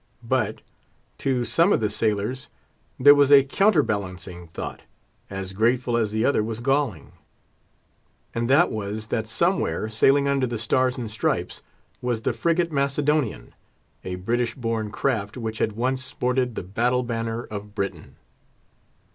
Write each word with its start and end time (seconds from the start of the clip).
But, 0.27 0.63
to 1.19 1.45
some 1.45 1.71
of 1.71 1.79
the 1.79 1.87
sailors, 1.87 2.47
there 2.99 3.13
was 3.13 3.31
a 3.31 3.43
counterbalancing 3.43 4.47
thought, 4.47 4.81
as 5.29 5.53
grateful 5.53 5.95
as 5.95 6.11
the 6.11 6.25
other 6.25 6.41
was 6.43 6.59
galling, 6.59 7.11
and 8.33 8.49
that 8.49 8.71
was, 8.71 9.09
that 9.09 9.27
somewhere, 9.29 9.89
sailing 9.89 10.27
under 10.27 10.47
the 10.47 10.57
stars 10.57 10.97
and 10.97 11.11
stripes, 11.11 11.61
was 12.01 12.23
the 12.23 12.33
frigate 12.33 12.71
Macedonian, 12.71 13.53
a 14.03 14.15
British 14.15 14.55
born 14.55 14.89
craft 14.89 15.37
which 15.37 15.59
had 15.59 15.73
once 15.73 16.03
sported 16.03 16.55
the 16.55 16.63
battle 16.63 17.03
banner 17.03 17.43
of 17.43 17.75
Britain. 17.75 18.15